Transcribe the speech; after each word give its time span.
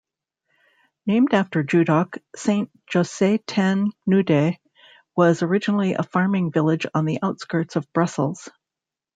Named 1.05 1.31
after 1.31 1.63
Judoc, 1.63 2.17
Saint-Josse-ten-Noode 2.35 4.57
was 5.15 5.43
originally 5.43 5.93
a 5.93 6.01
farming 6.01 6.51
village 6.51 6.87
on 6.95 7.05
the 7.05 7.19
outskirts 7.21 7.75
of 7.75 7.85
Brussels. 7.93 8.49